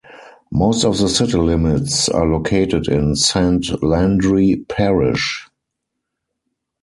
[0.51, 5.47] Most of the city limits are located in Saint Landry parish.